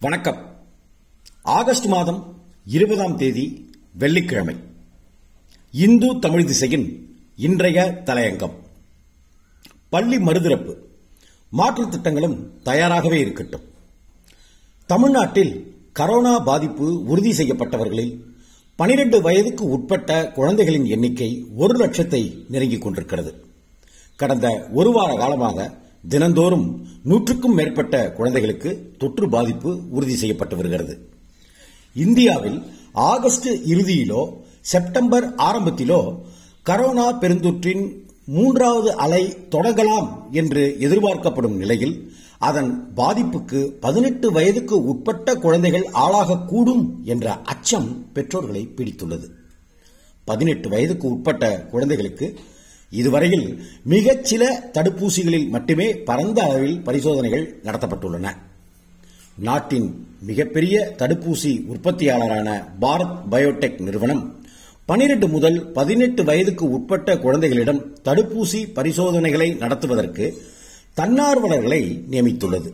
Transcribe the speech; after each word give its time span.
வணக்கம். 0.00 0.64
ஆகஸ்ட் 1.42 1.86
மாதம் 1.86 2.40
இருபதாம் 2.66 3.16
தேதி 3.16 3.70
வெள்ளிக்கிழமை. 3.92 4.56
இந்து 5.72 6.18
தமிழ் 6.18 6.44
திசையின் 6.44 7.16
இன்றைய 7.36 8.02
தலையங்கம். 8.04 8.52
பள்ளி 9.88 10.18
மறுதிறப்பு. 10.18 10.76
மாற்றுத் 11.52 11.90
திட்டங்களும் 11.90 12.62
தயாராகவே 12.62 13.20
இருக்கட்டும். 13.20 13.60
தமிழ்நாட்டில் 14.86 15.74
கரோனா 15.98 16.44
பாதிப்பு 16.44 17.02
உறுதி 17.02 17.30
செய்யப்பட்டவர்களில் 17.30 18.20
12 18.78 19.20
வயதுக்கு 19.20 19.64
உட்பட்ட 19.64 20.32
குழந்தைகளின் 20.32 20.84
எண்ணிக்கை 20.84 21.46
ஒரு 21.56 21.86
லட்சத்தை 21.86 22.44
நெருங்கிக் 22.48 22.82
கொண்டிருக்கிறது. 22.82 23.44
கடந்த 24.16 24.68
ஒரு 24.72 24.90
வார 24.90 25.14
காலமாக 25.14 25.74
தினந்தோறும் 26.08 26.66
நூற்றுக்கும் 27.02 27.54
மேற்பட்ட 27.54 28.12
குழந்தைகளுக்கு 28.12 28.94
தொற்று 28.98 29.28
பாதிப்பு 29.28 29.80
உறுதி 29.90 30.16
செய்யப்பட்டு 30.16 30.56
வருகிறது. 30.56 31.08
இந்தியாவில் 31.94 32.62
ஆகஸ்ட் 32.92 33.48
இறுதியிலோ 33.48 34.22
செப்டம்பர் 34.60 35.34
ஆரம்பத்திலோ 35.34 36.00
கரோனா 36.66 37.06
பெருந்தொற்றின் 37.18 37.84
மூன்றாவது 38.24 38.94
அலை 38.94 39.22
தொடங்கலாம் 39.50 40.08
என்று 40.30 40.76
எதிர்பார்க்கப்படும் 40.80 41.56
நிலையில் 41.56 42.12
அதன் 42.38 42.92
பாதிப்புக்கு 42.96 43.60
பதினெட்டு 43.80 44.32
வயதுக்கு 44.32 44.84
உட்பட்ட 44.84 45.34
குழந்தைகள் 45.34 45.86
ஆளாகக்கூடும் 45.92 46.84
என்ற 47.04 47.42
அச்சம் 47.42 48.12
பெற்றோர்களை 48.12 48.68
பிடித்துள்ளது. 48.76 49.28
பதினெட்டு 50.24 50.68
வயதுக்கு 50.68 51.08
உட்பட்ட 51.08 51.66
குழந்தைகளுக்கு 51.70 52.38
இதுவரையில் 52.90 53.62
மிகச் 53.84 54.24
சில 54.24 54.70
தடுப்பூசிகளில் 54.72 55.48
மட்டுமே 55.48 55.96
பரந்த 55.96 56.42
அளவில் 56.42 56.80
பரிசோதனைகள் 56.80 57.60
நடத்தப்பட்டுள்ளன. 57.64 58.36
நாட்டின் 59.38 60.06
மிகப்பெரிய 60.22 60.94
தடுப்பூசி 60.98 61.52
உற்பத்தியாளரான 61.72 62.64
பாரத் 62.80 63.18
பயோடெக் 63.30 63.80
நிறுவனம் 63.80 64.22
12 64.88 65.28
முதல் 65.28 65.72
பதினெட்டு 65.72 66.24
வயதுக்கு 66.24 66.70
உட்பட்ட 66.70 67.18
குழந்தைகளிடம் 67.18 67.96
தடுப்பூசி 68.04 68.72
பரிசோதனைகளை 68.72 69.54
நடத்துவதற்கு 69.54 70.42
தன்னார்வலர்களை 70.96 71.82
நியமித்துள்ளது. 72.10 72.70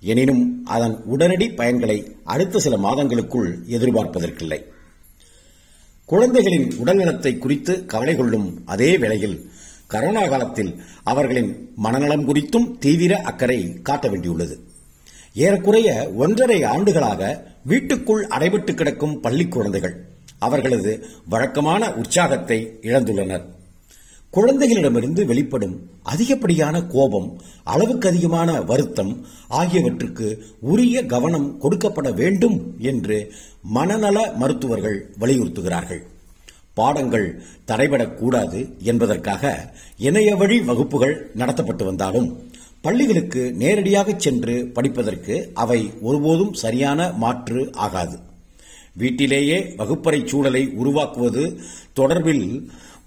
எனினும் 0.00 0.64
அதன் 0.64 0.96
உடனடி 1.04 1.48
பயன்களை 1.48 2.12
அடுத்த 2.24 2.58
சில 2.58 2.76
மாதங்களுக்குள் 2.76 3.50
எதிர்பார்ப்பதற்கில்லை. 3.68 4.60
குழந்தைகளின் 6.10 6.68
உடல்நலத்தை 6.82 7.38
குறித்து 7.38 7.72
கவலை 7.86 8.16
கொள்ளும் 8.16 8.62
அதே 8.66 8.98
வேளையில் 8.98 9.50
கரோனா 9.92 10.22
காலத்தில் 10.28 10.70
அவர்களின் 11.02 11.50
மனநலம் 11.76 12.24
குறித்தும் 12.28 12.78
தீவிர 12.78 13.12
அக்கறை 13.20 13.58
காட்ட 13.82 14.08
வேண்டியுள்ளது. 14.08 14.54
ஏறக்குறைய 15.34 15.88
ஒன்றரை 16.16 16.62
ஆண்டுகளாக 16.62 17.22
வீட்டுக்குள் 17.64 18.22
அடைபட்டு 18.26 18.74
கிடக்கும் 18.74 19.20
பள்ளி 19.20 19.46
குழந்தைகள் 19.48 19.96
அவர்களது 20.38 20.92
வழக்கமான 21.28 21.92
உற்சாகத்தை 21.94 22.58
இழந்துள்ளனர். 22.82 23.44
குழந்தைகளிடமிருந்து 24.34 25.24
வெளிப்படும் 25.26 25.76
அதிகப்படியான 26.02 26.82
கோபம் 26.82 27.28
அளவுக்கு 27.64 28.08
அதிகமான 28.08 28.60
வருத்தம் 28.60 29.12
ஆகியவற்றுக்கு 29.48 30.26
உரிய 30.60 31.06
கவனம் 31.06 31.48
கொடுக்கப்பட 31.62 32.14
வேண்டும் 32.14 32.58
என்று 32.78 33.32
மனநல 33.62 34.32
மருத்துவர்கள் 34.32 34.98
வலியுறுத்துகிறார்கள். 35.20 36.02
பாடங்கள் 36.74 37.42
தடைபடக்கூடாது 37.66 38.60
என்பதற்காக 38.82 39.72
இணைய 39.98 40.36
வழி 40.36 40.60
வகுப்புகள் 40.60 41.30
நடத்தப்பட்டு 41.36 41.84
வந்தாலும் 41.84 42.28
பள்ளிகளுக்கு 42.80 43.52
நேரடியாக 43.52 44.14
சென்று 44.16 44.70
படிப்பதற்கு 44.74 45.50
அவை 45.54 45.90
ஒருபோதும் 46.02 46.52
சரியான 46.52 47.12
மாற்று 47.12 47.62
ஆகாது. 47.86 48.18
வீட்டிலேயே 48.94 49.74
வகுப்பறை 49.76 50.20
சூழலை 50.26 50.62
உருவாக்குவது 50.74 51.60
தொடர்பில் 51.96 52.46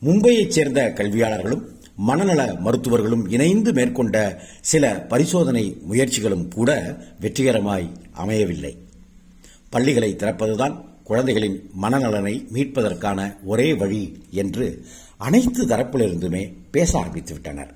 மும்பையைச் 0.06 0.48
சேர்ந்த 0.48 0.94
கல்வியாளர்களும் 0.96 1.62
மனநல 1.96 2.54
மருத்துவர்களும் 2.54 3.30
இணைந்து 3.30 3.74
மேற்கொண்ட 3.74 4.44
சில 4.62 5.02
பரிசோதனை 5.02 5.78
முயற்சிகளும் 5.90 6.48
கூட 6.48 6.72
வெற்றிகரமாய் 7.22 7.90
அமையவில்லை. 8.12 8.78
பள்ளிகளை 9.70 10.16
திறப்பதுதான் 10.16 10.76
குழந்தைகளின் 11.04 11.70
மனநலனை 11.82 12.34
மீட்பதற்கான 12.54 13.38
ஒரே 13.44 13.74
வழி 13.74 14.24
என்று 14.32 14.86
அனைத்து 15.18 15.68
தரப்பிலிருந்துமே 15.68 16.54
பேச 16.72 17.00
ஆரம்பித்துவிட்டனர் 17.00 17.72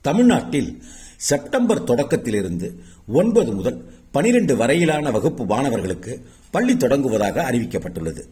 தமிழ்நாட்டில் 0.00 0.82
செப்டம்பர் 1.16 1.84
தொடக்கத்திலிருந்து 1.84 2.74
ஒன்பது 3.06 3.52
முதல் 3.52 3.84
பனிரெண்டு 4.10 4.56
வரையிலான 4.56 5.10
வகுப்பு 5.10 5.44
மாணவர்களுக்கு 5.44 6.22
பள்ளி 6.50 6.74
தொடங்குவதாக 6.74 7.42
அறிவிக்கப்பட்டுள்ளது. 7.50 8.22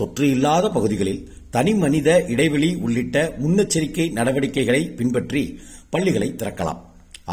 தொற்று 0.00 0.26
இல்லாத 0.34 0.66
பகுதிகளில் 0.76 1.22
தனி 1.54 1.72
மனித 1.74 2.08
இடைவெளி 2.32 2.70
உள்ளிட்ட 2.84 3.16
முன்னெச்சரிக்கை 3.42 4.06
நடவடிக்கைகளை 4.18 4.82
பின்பற்றி 4.98 5.42
பள்ளிகளை 5.90 6.28
திறக்கலாம். 6.40 6.80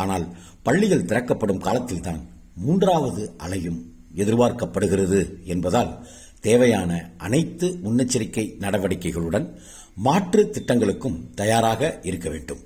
ஆனால் 0.01 0.25
பள்ளிகள் 0.63 1.07
திறக்கப்படும் 1.09 1.63
காலத்தில்தான் 1.67 2.21
மூன்றாவது 2.63 3.23
அலையும் 3.37 3.79
எதிர்பார்க்கப்படுகிறது 4.21 5.19
என்பதால் 5.53 5.91
தேவையான 6.47 6.91
அனைத்து 7.17 7.67
முன்னெச்சரிக்கை 7.85 8.45
நடவடிக்கைகளுடன் 8.63 9.45
மாற்று 10.05 10.41
திட்டங்களுக்கும் 10.55 11.17
தயாராக 11.35 11.81
இருக்க 12.09 12.27
வேண்டும். 12.29 12.61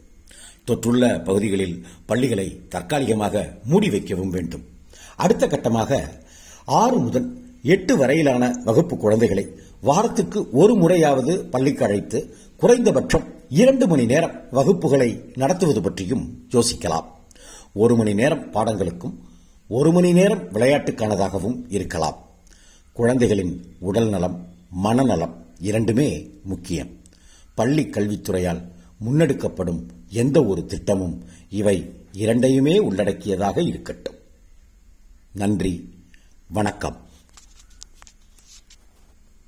தொற்றுள்ள 0.67 1.03
பகுதிகளில் 1.27 1.77
பள்ளிகளை 2.09 2.47
தற்காலிகமாக 2.73 3.45
மூடி 3.69 3.89
வைக்கவும் 3.89 4.33
வேண்டும். 4.35 4.65
அடுத்த 5.23 5.43
கட்டமாக 5.47 6.01
ஆறு 6.79 6.97
முதல் 7.05 7.27
எட்டு 7.63 7.97
வரையிலான 7.97 8.61
வகுப்பு 8.63 8.97
குழந்தைகளை 8.97 9.55
வாரத்துக்கு 9.81 10.49
ஒரு 10.51 10.75
முறையாவது 10.75 11.45
பள்ளிக்கு 11.45 11.85
அழைத்து 11.85 12.35
குறைந்தபட்சம் 12.57 13.23
இரண்டு 13.49 13.87
மணி 13.87 14.05
நேரம் 14.05 14.41
வகுப்புகளை 14.51 15.37
நடத்துவது 15.37 15.81
பற்றியும் 15.81 16.47
யோசிக்கலாம். 16.51 17.03
ஒரு 17.73 17.95
மணி 17.95 18.13
நேரம் 18.13 18.51
பாடங்களுக்கும் 18.51 19.13
ஒரு 19.67 19.91
மணி 19.91 20.11
நேரம் 20.11 20.51
விளையாட்டுக்கானதாகவும் 20.51 21.63
இருக்கலாம். 21.67 22.29
குழந்தைகளின் 22.93 23.75
உடல் 23.79 24.09
நலம் 24.09 24.47
மனநலம் 24.69 25.45
இரண்டுமே 25.59 26.29
முக்கியம். 26.43 26.89
பள்ளி 27.55 27.83
கல்வித்துறையால் 27.83 28.61
முன்னெடுக்கப்படும் 29.05 29.85
எந்த 30.09 30.43
ஒரு 30.43 30.65
திட்டமும் 30.65 31.23
இவை 31.49 31.93
இரண்டையுமே 32.11 32.77
உள்ளடக்கியதாக 32.77 33.61
இருக்கட்டும். 33.61 34.15
நன்றி. 35.33 35.89
வணக்கம். 36.47 37.09